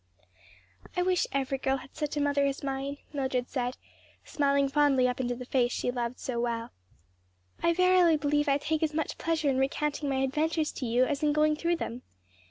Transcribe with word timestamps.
"I 0.97 1.03
wish 1.03 1.27
every 1.31 1.59
girl 1.59 1.77
had 1.77 1.95
such 1.95 2.17
a 2.17 2.21
mother 2.21 2.43
as 2.47 2.63
mine," 2.63 2.97
Mildred 3.13 3.47
said, 3.47 3.77
smiling 4.25 4.67
fondly 4.67 5.07
up 5.07 5.19
into 5.21 5.35
the 5.35 5.45
face 5.45 5.71
she 5.71 5.91
loved 5.91 6.17
so 6.17 6.39
well. 6.39 6.71
"I 7.61 7.71
verily 7.75 8.17
believe 8.17 8.49
I 8.49 8.57
take 8.57 8.81
as 8.81 8.95
much 8.95 9.19
pleasure 9.19 9.47
in 9.51 9.59
recounting 9.59 10.09
my 10.09 10.15
adventures 10.23 10.71
to 10.71 10.87
you 10.87 11.05
as 11.05 11.21
in 11.21 11.33
going 11.33 11.55
through 11.55 11.75
them. 11.75 12.01